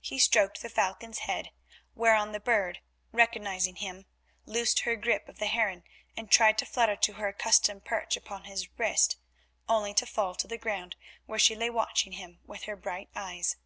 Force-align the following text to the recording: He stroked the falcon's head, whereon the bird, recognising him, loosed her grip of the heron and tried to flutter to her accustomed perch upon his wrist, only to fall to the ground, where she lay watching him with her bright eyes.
He 0.00 0.18
stroked 0.18 0.62
the 0.62 0.70
falcon's 0.70 1.18
head, 1.18 1.50
whereon 1.94 2.32
the 2.32 2.40
bird, 2.40 2.80
recognising 3.12 3.76
him, 3.76 4.06
loosed 4.46 4.80
her 4.80 4.96
grip 4.96 5.28
of 5.28 5.38
the 5.38 5.48
heron 5.48 5.82
and 6.16 6.30
tried 6.30 6.56
to 6.56 6.64
flutter 6.64 6.96
to 6.96 7.12
her 7.20 7.28
accustomed 7.28 7.84
perch 7.84 8.16
upon 8.16 8.44
his 8.44 8.70
wrist, 8.78 9.18
only 9.68 9.92
to 9.92 10.06
fall 10.06 10.34
to 10.36 10.48
the 10.48 10.56
ground, 10.56 10.96
where 11.26 11.38
she 11.38 11.54
lay 11.54 11.68
watching 11.68 12.12
him 12.12 12.40
with 12.46 12.62
her 12.62 12.74
bright 12.74 13.10
eyes. 13.14 13.56